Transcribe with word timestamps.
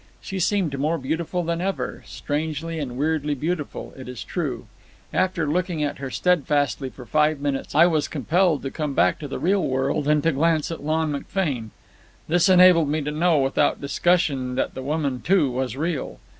She 0.19 0.39
seemed 0.39 0.75
more 0.79 0.97
beautiful 0.97 1.43
than 1.43 1.61
ever—strangely 1.61 2.79
and 2.79 2.97
weirdly 2.97 3.35
beautiful, 3.35 3.93
it 3.95 4.09
is 4.09 4.23
true. 4.23 4.65
After 5.13 5.45
looking 5.45 5.83
at 5.83 5.99
her 5.99 6.09
steadfastly 6.09 6.89
for 6.89 7.05
five 7.05 7.39
minutes, 7.39 7.75
I 7.75 7.85
was 7.85 8.07
compelled 8.07 8.63
to 8.63 8.71
come 8.71 8.95
back 8.95 9.19
to 9.19 9.27
the 9.27 9.37
real 9.37 9.63
world 9.63 10.07
and 10.07 10.23
to 10.23 10.31
glance 10.31 10.71
at 10.71 10.81
Lon 10.83 11.11
McFane. 11.13 11.69
This 12.27 12.49
enabled 12.49 12.89
me 12.89 13.03
to 13.03 13.11
know, 13.11 13.37
without 13.37 13.79
discussion, 13.79 14.55
that 14.55 14.73
the 14.73 14.81
woman, 14.81 15.21
too, 15.21 15.51
was 15.51 15.77
real. 15.77 16.17